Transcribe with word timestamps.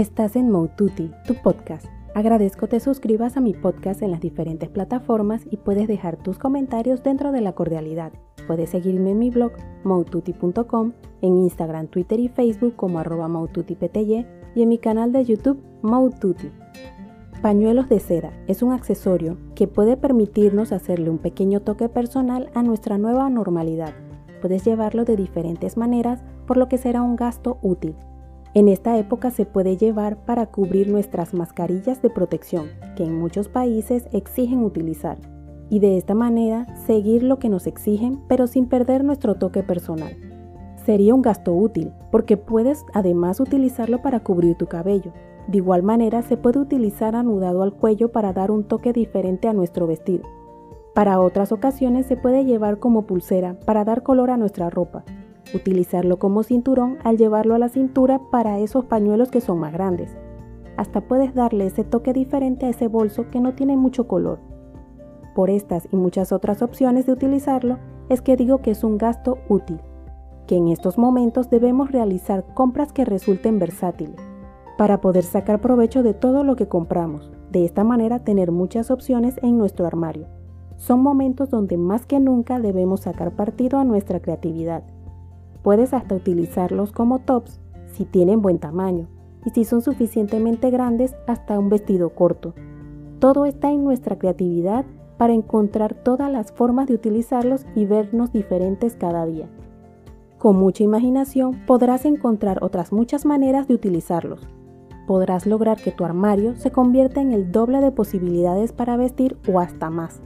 Estás 0.00 0.34
en 0.34 0.50
Moututi, 0.50 1.10
tu 1.26 1.34
podcast. 1.34 1.84
Agradezco 2.14 2.68
te 2.68 2.80
suscribas 2.80 3.36
a 3.36 3.42
mi 3.42 3.52
podcast 3.52 4.00
en 4.00 4.10
las 4.10 4.22
diferentes 4.22 4.70
plataformas 4.70 5.42
y 5.50 5.58
puedes 5.58 5.88
dejar 5.88 6.16
tus 6.16 6.38
comentarios 6.38 7.02
dentro 7.02 7.32
de 7.32 7.42
la 7.42 7.52
cordialidad. 7.52 8.10
Puedes 8.46 8.70
seguirme 8.70 9.10
en 9.10 9.18
mi 9.18 9.28
blog 9.28 9.52
moututi.com, 9.84 10.92
en 11.20 11.36
Instagram, 11.36 11.88
Twitter 11.88 12.18
y 12.18 12.28
Facebook 12.28 12.76
como 12.76 12.98
arroba 12.98 13.28
y 14.08 14.62
en 14.62 14.68
mi 14.70 14.78
canal 14.78 15.12
de 15.12 15.22
YouTube 15.22 15.62
Moututi. 15.82 16.50
Pañuelos 17.42 17.90
de 17.90 18.00
seda 18.00 18.32
es 18.46 18.62
un 18.62 18.72
accesorio 18.72 19.36
que 19.54 19.68
puede 19.68 19.98
permitirnos 19.98 20.72
hacerle 20.72 21.10
un 21.10 21.18
pequeño 21.18 21.60
toque 21.60 21.90
personal 21.90 22.48
a 22.54 22.62
nuestra 22.62 22.96
nueva 22.96 23.28
normalidad. 23.28 23.92
Puedes 24.40 24.64
llevarlo 24.64 25.04
de 25.04 25.16
diferentes 25.16 25.76
maneras, 25.76 26.22
por 26.46 26.56
lo 26.56 26.70
que 26.70 26.78
será 26.78 27.02
un 27.02 27.16
gasto 27.16 27.58
útil. 27.60 27.94
En 28.52 28.66
esta 28.66 28.98
época 28.98 29.30
se 29.30 29.46
puede 29.46 29.76
llevar 29.76 30.16
para 30.24 30.46
cubrir 30.46 30.88
nuestras 30.88 31.34
mascarillas 31.34 32.02
de 32.02 32.10
protección, 32.10 32.66
que 32.96 33.04
en 33.04 33.16
muchos 33.16 33.48
países 33.48 34.08
exigen 34.12 34.64
utilizar, 34.64 35.18
y 35.68 35.78
de 35.78 35.96
esta 35.96 36.14
manera 36.14 36.66
seguir 36.84 37.22
lo 37.22 37.38
que 37.38 37.48
nos 37.48 37.68
exigen, 37.68 38.20
pero 38.28 38.48
sin 38.48 38.66
perder 38.66 39.04
nuestro 39.04 39.36
toque 39.36 39.62
personal. 39.62 40.16
Sería 40.84 41.14
un 41.14 41.22
gasto 41.22 41.54
útil, 41.54 41.92
porque 42.10 42.36
puedes 42.36 42.84
además 42.92 43.38
utilizarlo 43.38 44.02
para 44.02 44.18
cubrir 44.18 44.56
tu 44.56 44.66
cabello. 44.66 45.12
De 45.46 45.58
igual 45.58 45.84
manera, 45.84 46.22
se 46.22 46.36
puede 46.36 46.58
utilizar 46.58 47.14
anudado 47.14 47.62
al 47.62 47.74
cuello 47.74 48.10
para 48.10 48.32
dar 48.32 48.50
un 48.50 48.64
toque 48.64 48.92
diferente 48.92 49.46
a 49.46 49.52
nuestro 49.52 49.86
vestido. 49.86 50.24
Para 50.92 51.20
otras 51.20 51.52
ocasiones 51.52 52.06
se 52.06 52.16
puede 52.16 52.44
llevar 52.44 52.80
como 52.80 53.06
pulsera 53.06 53.60
para 53.64 53.84
dar 53.84 54.02
color 54.02 54.30
a 54.30 54.36
nuestra 54.36 54.70
ropa, 54.70 55.04
utilizarlo 55.54 56.18
como 56.18 56.42
cinturón 56.42 56.98
al 57.04 57.16
llevarlo 57.16 57.54
a 57.54 57.58
la 57.58 57.68
cintura 57.68 58.20
para 58.30 58.58
esos 58.58 58.84
pañuelos 58.84 59.30
que 59.30 59.40
son 59.40 59.58
más 59.58 59.72
grandes. 59.72 60.16
Hasta 60.76 61.00
puedes 61.00 61.34
darle 61.34 61.66
ese 61.66 61.84
toque 61.84 62.12
diferente 62.12 62.66
a 62.66 62.70
ese 62.70 62.88
bolso 62.88 63.30
que 63.30 63.40
no 63.40 63.54
tiene 63.54 63.76
mucho 63.76 64.06
color. 64.06 64.38
Por 65.34 65.50
estas 65.50 65.88
y 65.92 65.96
muchas 65.96 66.32
otras 66.32 66.62
opciones 66.62 67.06
de 67.06 67.12
utilizarlo 67.12 67.78
es 68.08 68.22
que 68.22 68.36
digo 68.36 68.58
que 68.58 68.72
es 68.72 68.82
un 68.82 68.98
gasto 68.98 69.38
útil, 69.48 69.80
que 70.46 70.56
en 70.56 70.68
estos 70.68 70.98
momentos 70.98 71.50
debemos 71.50 71.92
realizar 71.92 72.44
compras 72.54 72.92
que 72.92 73.04
resulten 73.04 73.58
versátiles, 73.58 74.20
para 74.76 75.00
poder 75.00 75.24
sacar 75.24 75.60
provecho 75.60 76.02
de 76.02 76.14
todo 76.14 76.44
lo 76.44 76.56
que 76.56 76.68
compramos, 76.68 77.30
de 77.50 77.64
esta 77.64 77.84
manera 77.84 78.20
tener 78.20 78.50
muchas 78.50 78.90
opciones 78.90 79.36
en 79.42 79.58
nuestro 79.58 79.86
armario. 79.86 80.26
Son 80.76 81.02
momentos 81.02 81.50
donde 81.50 81.76
más 81.76 82.06
que 82.06 82.18
nunca 82.18 82.58
debemos 82.58 83.00
sacar 83.00 83.36
partido 83.36 83.78
a 83.78 83.84
nuestra 83.84 84.20
creatividad 84.20 84.82
Puedes 85.62 85.92
hasta 85.92 86.14
utilizarlos 86.14 86.92
como 86.92 87.18
tops 87.18 87.60
si 87.92 88.04
tienen 88.04 88.40
buen 88.40 88.58
tamaño 88.58 89.08
y 89.44 89.50
si 89.50 89.64
son 89.64 89.82
suficientemente 89.82 90.70
grandes 90.70 91.16
hasta 91.26 91.58
un 91.58 91.68
vestido 91.68 92.10
corto. 92.10 92.54
Todo 93.18 93.44
está 93.44 93.70
en 93.70 93.84
nuestra 93.84 94.18
creatividad 94.18 94.84
para 95.18 95.34
encontrar 95.34 95.94
todas 95.94 96.32
las 96.32 96.52
formas 96.52 96.88
de 96.88 96.94
utilizarlos 96.94 97.66
y 97.74 97.84
vernos 97.84 98.32
diferentes 98.32 98.96
cada 98.96 99.26
día. 99.26 99.48
Con 100.38 100.56
mucha 100.56 100.82
imaginación 100.82 101.66
podrás 101.66 102.06
encontrar 102.06 102.64
otras 102.64 102.92
muchas 102.92 103.26
maneras 103.26 103.68
de 103.68 103.74
utilizarlos. 103.74 104.48
Podrás 105.06 105.44
lograr 105.44 105.76
que 105.76 105.90
tu 105.90 106.04
armario 106.04 106.56
se 106.56 106.70
convierta 106.70 107.20
en 107.20 107.32
el 107.32 107.52
doble 107.52 107.80
de 107.80 107.90
posibilidades 107.90 108.72
para 108.72 108.96
vestir 108.96 109.36
o 109.52 109.60
hasta 109.60 109.90
más. 109.90 110.22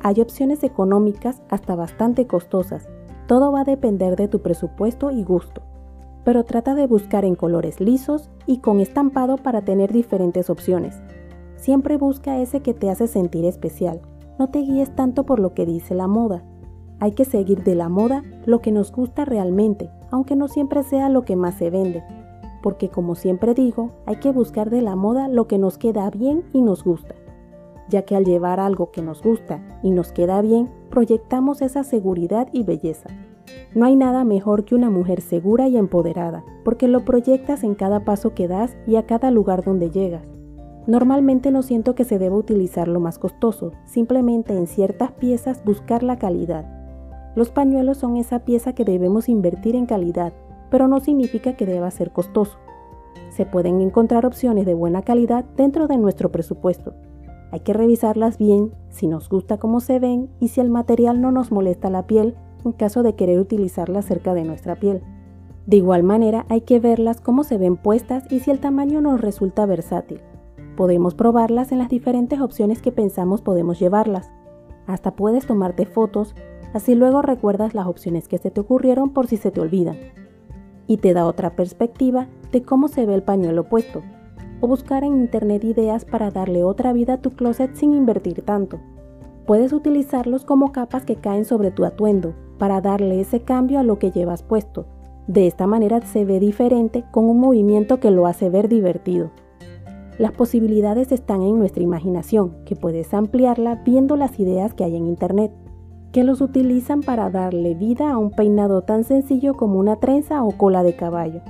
Hay 0.00 0.20
opciones 0.20 0.64
económicas 0.64 1.42
hasta 1.48 1.76
bastante 1.76 2.26
costosas 2.26 2.88
todo 3.28 3.52
va 3.52 3.60
a 3.60 3.64
depender 3.64 4.16
de 4.16 4.26
tu 4.26 4.40
presupuesto 4.40 5.10
y 5.10 5.22
gusto, 5.22 5.60
pero 6.24 6.44
trata 6.44 6.74
de 6.74 6.86
buscar 6.86 7.26
en 7.26 7.34
colores 7.34 7.78
lisos 7.78 8.30
y 8.46 8.58
con 8.58 8.80
estampado 8.80 9.36
para 9.36 9.60
tener 9.60 9.92
diferentes 9.92 10.48
opciones. 10.48 10.98
Siempre 11.56 11.98
busca 11.98 12.38
ese 12.38 12.60
que 12.60 12.72
te 12.72 12.88
hace 12.88 13.06
sentir 13.06 13.44
especial. 13.44 14.00
No 14.38 14.48
te 14.48 14.60
guíes 14.60 14.96
tanto 14.96 15.24
por 15.24 15.40
lo 15.40 15.52
que 15.52 15.66
dice 15.66 15.94
la 15.94 16.06
moda. 16.06 16.42
Hay 17.00 17.12
que 17.12 17.26
seguir 17.26 17.64
de 17.64 17.74
la 17.74 17.90
moda 17.90 18.22
lo 18.46 18.62
que 18.62 18.72
nos 18.72 18.92
gusta 18.92 19.26
realmente, 19.26 19.90
aunque 20.10 20.34
no 20.34 20.48
siempre 20.48 20.82
sea 20.82 21.10
lo 21.10 21.26
que 21.26 21.36
más 21.36 21.56
se 21.56 21.68
vende. 21.68 22.02
Porque 22.62 22.88
como 22.88 23.14
siempre 23.14 23.52
digo, 23.52 23.90
hay 24.06 24.16
que 24.16 24.32
buscar 24.32 24.70
de 24.70 24.80
la 24.80 24.96
moda 24.96 25.28
lo 25.28 25.46
que 25.48 25.58
nos 25.58 25.76
queda 25.76 26.08
bien 26.08 26.44
y 26.54 26.62
nos 26.62 26.82
gusta 26.82 27.14
ya 27.88 28.02
que 28.02 28.16
al 28.16 28.24
llevar 28.24 28.60
algo 28.60 28.90
que 28.90 29.02
nos 29.02 29.22
gusta 29.22 29.60
y 29.82 29.90
nos 29.90 30.12
queda 30.12 30.40
bien, 30.42 30.70
proyectamos 30.90 31.62
esa 31.62 31.84
seguridad 31.84 32.48
y 32.52 32.62
belleza. 32.62 33.08
No 33.74 33.86
hay 33.86 33.96
nada 33.96 34.24
mejor 34.24 34.64
que 34.64 34.74
una 34.74 34.90
mujer 34.90 35.20
segura 35.20 35.68
y 35.68 35.76
empoderada, 35.76 36.44
porque 36.64 36.88
lo 36.88 37.04
proyectas 37.04 37.64
en 37.64 37.74
cada 37.74 38.04
paso 38.04 38.34
que 38.34 38.48
das 38.48 38.76
y 38.86 38.96
a 38.96 39.06
cada 39.06 39.30
lugar 39.30 39.64
donde 39.64 39.90
llegas. 39.90 40.24
Normalmente 40.86 41.50
no 41.50 41.62
siento 41.62 41.94
que 41.94 42.04
se 42.04 42.18
deba 42.18 42.36
utilizar 42.36 42.88
lo 42.88 43.00
más 43.00 43.18
costoso, 43.18 43.72
simplemente 43.84 44.54
en 44.54 44.66
ciertas 44.66 45.12
piezas 45.12 45.62
buscar 45.64 46.02
la 46.02 46.18
calidad. 46.18 46.64
Los 47.36 47.50
pañuelos 47.50 47.98
son 47.98 48.16
esa 48.16 48.40
pieza 48.40 48.72
que 48.72 48.84
debemos 48.84 49.28
invertir 49.28 49.76
en 49.76 49.86
calidad, 49.86 50.32
pero 50.70 50.88
no 50.88 51.00
significa 51.00 51.54
que 51.56 51.66
deba 51.66 51.90
ser 51.90 52.10
costoso. 52.10 52.58
Se 53.30 53.44
pueden 53.44 53.80
encontrar 53.80 54.24
opciones 54.24 54.64
de 54.64 54.74
buena 54.74 55.02
calidad 55.02 55.44
dentro 55.56 55.86
de 55.86 55.98
nuestro 55.98 56.32
presupuesto, 56.32 56.94
hay 57.50 57.60
que 57.60 57.72
revisarlas 57.72 58.38
bien 58.38 58.72
si 58.90 59.06
nos 59.06 59.28
gusta 59.28 59.58
cómo 59.58 59.80
se 59.80 59.98
ven 59.98 60.28
y 60.38 60.48
si 60.48 60.60
el 60.60 60.70
material 60.70 61.20
no 61.20 61.32
nos 61.32 61.50
molesta 61.50 61.88
la 61.88 62.06
piel 62.06 62.34
en 62.68 62.72
caso 62.72 63.02
de 63.02 63.14
querer 63.14 63.40
utilizarlas 63.40 64.04
cerca 64.04 64.34
de 64.34 64.44
nuestra 64.44 64.76
piel. 64.76 65.02
De 65.66 65.76
igual 65.76 66.02
manera 66.02 66.46
hay 66.48 66.62
que 66.62 66.80
verlas 66.80 67.20
cómo 67.20 67.44
se 67.44 67.58
ven 67.58 67.76
puestas 67.76 68.24
y 68.30 68.40
si 68.40 68.50
el 68.50 68.58
tamaño 68.58 69.00
nos 69.00 69.20
resulta 69.20 69.66
versátil. 69.66 70.20
Podemos 70.76 71.14
probarlas 71.14 71.72
en 71.72 71.78
las 71.78 71.88
diferentes 71.88 72.40
opciones 72.40 72.80
que 72.80 72.92
pensamos 72.92 73.42
podemos 73.42 73.78
llevarlas. 73.78 74.30
Hasta 74.86 75.10
puedes 75.16 75.46
tomarte 75.46 75.84
fotos, 75.84 76.34
así 76.72 76.94
luego 76.94 77.20
recuerdas 77.20 77.74
las 77.74 77.86
opciones 77.86 78.28
que 78.28 78.38
se 78.38 78.50
te 78.50 78.60
ocurrieron 78.60 79.10
por 79.10 79.26
si 79.26 79.36
se 79.36 79.50
te 79.50 79.60
olvidan. 79.60 79.96
Y 80.86 80.98
te 80.98 81.12
da 81.12 81.26
otra 81.26 81.56
perspectiva 81.56 82.28
de 82.50 82.62
cómo 82.62 82.88
se 82.88 83.04
ve 83.04 83.14
el 83.14 83.22
pañuelo 83.22 83.68
puesto, 83.68 84.02
o 84.60 84.68
buscar 84.68 85.04
en 85.04 85.18
internet 85.18 85.64
ideas 85.64 86.04
para 86.06 86.30
darle 86.30 86.64
otra 86.64 86.94
vida 86.94 87.14
a 87.14 87.20
tu 87.20 87.32
closet 87.32 87.74
sin 87.74 87.94
invertir 87.94 88.40
tanto. 88.40 88.80
Puedes 89.46 89.74
utilizarlos 89.74 90.46
como 90.46 90.72
capas 90.72 91.04
que 91.04 91.16
caen 91.16 91.44
sobre 91.44 91.70
tu 91.70 91.84
atuendo 91.84 92.34
para 92.58 92.80
darle 92.80 93.20
ese 93.20 93.40
cambio 93.40 93.78
a 93.78 93.82
lo 93.82 93.98
que 93.98 94.10
llevas 94.10 94.42
puesto. 94.42 94.86
De 95.26 95.46
esta 95.46 95.66
manera 95.66 96.00
se 96.00 96.24
ve 96.24 96.40
diferente 96.40 97.04
con 97.10 97.24
un 97.24 97.38
movimiento 97.38 98.00
que 98.00 98.10
lo 98.10 98.26
hace 98.26 98.50
ver 98.50 98.68
divertido. 98.68 99.30
Las 100.18 100.32
posibilidades 100.32 101.12
están 101.12 101.42
en 101.42 101.58
nuestra 101.58 101.82
imaginación, 101.82 102.56
que 102.64 102.74
puedes 102.74 103.14
ampliarla 103.14 103.76
viendo 103.84 104.16
las 104.16 104.40
ideas 104.40 104.74
que 104.74 104.84
hay 104.84 104.96
en 104.96 105.06
Internet, 105.06 105.52
que 106.12 106.24
los 106.24 106.40
utilizan 106.40 107.02
para 107.02 107.30
darle 107.30 107.74
vida 107.74 108.10
a 108.10 108.18
un 108.18 108.30
peinado 108.30 108.82
tan 108.82 109.04
sencillo 109.04 109.54
como 109.54 109.78
una 109.78 109.96
trenza 109.96 110.42
o 110.42 110.50
cola 110.56 110.82
de 110.82 110.96
caballo. 110.96 111.42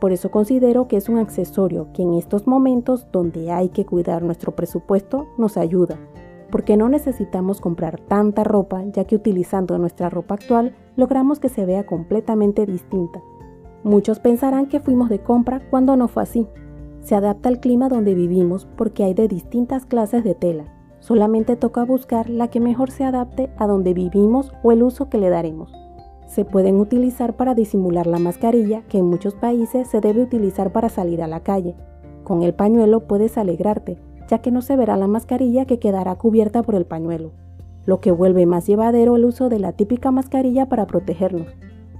Por 0.00 0.12
eso 0.12 0.30
considero 0.30 0.86
que 0.86 0.96
es 0.96 1.08
un 1.08 1.18
accesorio 1.18 1.88
que 1.92 2.02
en 2.02 2.14
estos 2.14 2.46
momentos 2.46 3.08
donde 3.10 3.50
hay 3.50 3.68
que 3.70 3.84
cuidar 3.84 4.22
nuestro 4.22 4.52
presupuesto 4.52 5.26
nos 5.36 5.56
ayuda, 5.56 5.98
porque 6.50 6.76
no 6.76 6.88
necesitamos 6.88 7.60
comprar 7.60 8.00
tanta 8.00 8.44
ropa 8.44 8.82
ya 8.92 9.04
que 9.04 9.16
utilizando 9.16 9.78
nuestra 9.78 10.10
ropa 10.10 10.34
actual 10.34 10.74
logramos 10.96 11.40
que 11.40 11.48
se 11.48 11.66
vea 11.66 11.86
completamente 11.86 12.66
distinta. 12.66 13.20
Muchos 13.84 14.18
pensarán 14.18 14.66
que 14.66 14.80
fuimos 14.80 15.08
de 15.08 15.20
compra 15.20 15.60
cuando 15.70 15.96
no 15.96 16.08
fue 16.08 16.22
así. 16.22 16.46
Se 17.00 17.14
adapta 17.14 17.48
al 17.48 17.60
clima 17.60 17.88
donde 17.88 18.14
vivimos 18.14 18.66
porque 18.76 19.04
hay 19.04 19.14
de 19.14 19.28
distintas 19.28 19.86
clases 19.86 20.24
de 20.24 20.34
tela. 20.34 20.64
Solamente 21.00 21.56
toca 21.56 21.84
buscar 21.84 22.28
la 22.28 22.48
que 22.48 22.60
mejor 22.60 22.90
se 22.90 23.04
adapte 23.04 23.50
a 23.56 23.66
donde 23.66 23.94
vivimos 23.94 24.52
o 24.62 24.72
el 24.72 24.82
uso 24.82 25.08
que 25.08 25.18
le 25.18 25.30
daremos 25.30 25.72
se 26.28 26.44
pueden 26.44 26.78
utilizar 26.78 27.36
para 27.36 27.54
disimular 27.54 28.06
la 28.06 28.18
mascarilla 28.18 28.82
que 28.82 28.98
en 28.98 29.06
muchos 29.06 29.34
países 29.34 29.88
se 29.88 30.00
debe 30.00 30.22
utilizar 30.22 30.72
para 30.72 30.90
salir 30.90 31.22
a 31.22 31.26
la 31.26 31.40
calle. 31.40 31.74
Con 32.22 32.42
el 32.42 32.54
pañuelo 32.54 33.06
puedes 33.06 33.38
alegrarte, 33.38 33.98
ya 34.28 34.38
que 34.38 34.50
no 34.50 34.62
se 34.62 34.76
verá 34.76 34.96
la 34.96 35.06
mascarilla 35.06 35.64
que 35.64 35.78
quedará 35.78 36.14
cubierta 36.16 36.62
por 36.62 36.74
el 36.74 36.84
pañuelo, 36.84 37.32
lo 37.84 38.00
que 38.00 38.12
vuelve 38.12 38.46
más 38.46 38.66
llevadero 38.66 39.16
el 39.16 39.24
uso 39.24 39.48
de 39.48 39.58
la 39.58 39.72
típica 39.72 40.10
mascarilla 40.10 40.68
para 40.68 40.86
protegernos. 40.86 41.48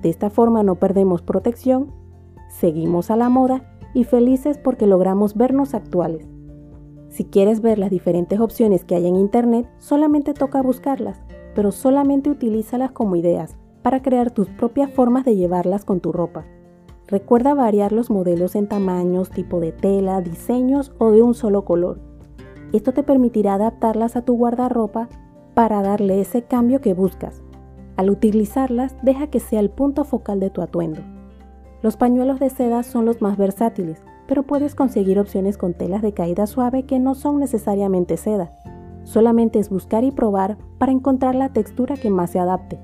De 0.02 0.10
esta 0.10 0.30
forma 0.30 0.62
no 0.62 0.76
perdemos 0.76 1.22
protección, 1.22 1.92
seguimos 2.48 3.10
a 3.10 3.16
la 3.16 3.28
moda 3.28 3.64
y 3.94 4.04
felices 4.04 4.58
porque 4.58 4.86
logramos 4.86 5.34
vernos 5.34 5.74
actuales. 5.74 6.28
Si 7.08 7.24
quieres 7.24 7.62
ver 7.62 7.78
las 7.78 7.90
diferentes 7.90 8.38
opciones 8.38 8.84
que 8.84 8.94
hay 8.94 9.06
en 9.06 9.16
Internet, 9.16 9.68
solamente 9.78 10.34
toca 10.34 10.62
buscarlas, 10.62 11.20
pero 11.54 11.72
solamente 11.72 12.30
utilízalas 12.30 12.92
como 12.92 13.16
ideas, 13.16 13.56
para 13.82 14.02
crear 14.02 14.30
tus 14.30 14.48
propias 14.48 14.90
formas 14.92 15.24
de 15.24 15.34
llevarlas 15.34 15.84
con 15.84 16.00
tu 16.00 16.12
ropa. 16.12 16.44
Recuerda 17.06 17.54
variar 17.54 17.92
los 17.92 18.10
modelos 18.10 18.54
en 18.54 18.68
tamaños, 18.68 19.30
tipo 19.30 19.60
de 19.60 19.72
tela, 19.72 20.20
diseños 20.20 20.92
o 20.98 21.10
de 21.10 21.22
un 21.22 21.32
solo 21.32 21.64
color. 21.64 22.07
Esto 22.72 22.92
te 22.92 23.02
permitirá 23.02 23.54
adaptarlas 23.54 24.16
a 24.16 24.22
tu 24.22 24.36
guardarropa 24.36 25.08
para 25.54 25.82
darle 25.82 26.20
ese 26.20 26.42
cambio 26.42 26.80
que 26.80 26.94
buscas. 26.94 27.42
Al 27.96 28.10
utilizarlas, 28.10 28.94
deja 29.02 29.26
que 29.28 29.40
sea 29.40 29.60
el 29.60 29.70
punto 29.70 30.04
focal 30.04 30.38
de 30.38 30.50
tu 30.50 30.60
atuendo. 30.62 31.00
Los 31.82 31.96
pañuelos 31.96 32.40
de 32.40 32.50
seda 32.50 32.82
son 32.82 33.06
los 33.06 33.22
más 33.22 33.36
versátiles, 33.36 34.02
pero 34.26 34.42
puedes 34.42 34.74
conseguir 34.74 35.18
opciones 35.18 35.56
con 35.56 35.74
telas 35.74 36.02
de 36.02 36.12
caída 36.12 36.46
suave 36.46 36.84
que 36.84 36.98
no 36.98 37.14
son 37.14 37.40
necesariamente 37.40 38.16
seda. 38.16 38.52
Solamente 39.04 39.58
es 39.58 39.70
buscar 39.70 40.04
y 40.04 40.10
probar 40.10 40.58
para 40.76 40.92
encontrar 40.92 41.34
la 41.34 41.52
textura 41.52 41.96
que 41.96 42.10
más 42.10 42.30
se 42.30 42.38
adapte. 42.38 42.78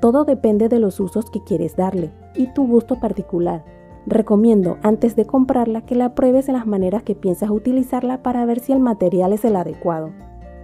Todo 0.00 0.24
depende 0.24 0.68
de 0.68 0.80
los 0.80 0.98
usos 0.98 1.30
que 1.30 1.44
quieres 1.44 1.76
darle 1.76 2.10
y 2.34 2.48
tu 2.48 2.66
gusto 2.66 2.98
particular. 2.98 3.64
Recomiendo 4.06 4.78
antes 4.82 5.14
de 5.14 5.26
comprarla 5.26 5.82
que 5.82 5.94
la 5.94 6.14
pruebes 6.14 6.48
en 6.48 6.54
las 6.54 6.66
maneras 6.66 7.02
que 7.02 7.14
piensas 7.14 7.50
utilizarla 7.50 8.22
para 8.22 8.44
ver 8.44 8.58
si 8.58 8.72
el 8.72 8.80
material 8.80 9.32
es 9.32 9.44
el 9.44 9.54
adecuado. 9.54 10.10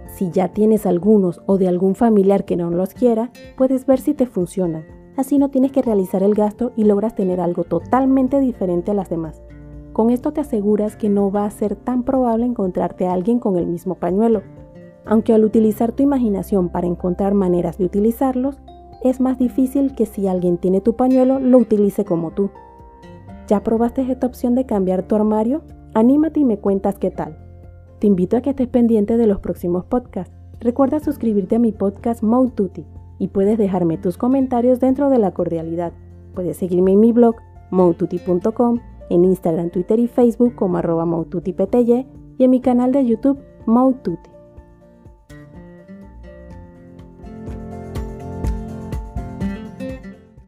Si 0.07 0.31
ya 0.31 0.49
tienes 0.49 0.85
algunos 0.85 1.41
o 1.45 1.57
de 1.57 1.67
algún 1.67 1.95
familiar 1.95 2.43
que 2.43 2.57
no 2.57 2.69
los 2.69 2.93
quiera, 2.93 3.31
puedes 3.57 3.85
ver 3.85 3.99
si 3.99 4.13
te 4.13 4.25
funcionan. 4.25 4.85
Así 5.15 5.37
no 5.37 5.49
tienes 5.49 5.71
que 5.71 5.81
realizar 5.81 6.23
el 6.23 6.33
gasto 6.33 6.71
y 6.75 6.83
logras 6.83 7.15
tener 7.15 7.39
algo 7.39 7.63
totalmente 7.63 8.39
diferente 8.39 8.91
a 8.91 8.93
las 8.93 9.09
demás. 9.09 9.41
Con 9.93 10.09
esto 10.09 10.31
te 10.31 10.41
aseguras 10.41 10.95
que 10.95 11.09
no 11.09 11.31
va 11.31 11.45
a 11.45 11.51
ser 11.51 11.75
tan 11.75 12.03
probable 12.03 12.45
encontrarte 12.45 13.07
a 13.07 13.13
alguien 13.13 13.39
con 13.39 13.57
el 13.57 13.67
mismo 13.67 13.95
pañuelo, 13.95 14.43
aunque 15.05 15.33
al 15.33 15.43
utilizar 15.43 15.91
tu 15.91 16.03
imaginación 16.03 16.69
para 16.69 16.87
encontrar 16.87 17.33
maneras 17.33 17.77
de 17.77 17.85
utilizarlos, 17.85 18.59
es 19.01 19.19
más 19.19 19.37
difícil 19.37 19.95
que 19.95 20.05
si 20.05 20.27
alguien 20.27 20.57
tiene 20.57 20.81
tu 20.81 20.95
pañuelo 20.95 21.39
lo 21.39 21.57
utilice 21.57 22.05
como 22.05 22.31
tú. 22.31 22.51
¿Ya 23.49 23.63
probaste 23.63 24.03
esta 24.03 24.27
opción 24.27 24.53
de 24.53 24.67
cambiar 24.67 25.01
tu 25.01 25.15
armario? 25.15 25.63
Anímate 25.95 26.39
y 26.39 26.45
me 26.45 26.59
cuentas 26.59 26.99
qué 26.99 27.09
tal. 27.09 27.35
Te 27.97 28.05
invito 28.05 28.37
a 28.37 28.41
que 28.41 28.51
estés 28.51 28.67
pendiente 28.67 29.17
de 29.17 29.25
los 29.25 29.39
próximos 29.39 29.85
podcasts. 29.85 30.37
Recuerda 30.59 30.99
suscribirte 30.99 31.55
a 31.55 31.59
mi 31.59 31.71
podcast 31.71 32.21
Mode 32.21 32.85
y 33.17 33.29
puedes 33.29 33.57
dejarme 33.57 33.97
tus 33.97 34.17
comentarios 34.17 34.79
dentro 34.79 35.09
de 35.09 35.17
la 35.17 35.31
cordialidad. 35.31 35.93
Puedes 36.35 36.57
seguirme 36.57 36.91
en 36.91 36.99
mi 36.99 37.11
blog 37.11 37.37
moututi.com, 37.71 38.81
en 39.09 39.25
Instagram, 39.25 39.71
Twitter 39.71 39.97
y 39.97 40.07
Facebook 40.07 40.53
como 40.53 40.77
arroba 40.77 41.07
y 42.37 42.43
en 42.43 42.51
mi 42.51 42.61
canal 42.61 42.91
de 42.91 43.03
YouTube 43.03 43.39
Moututi. 43.65 44.29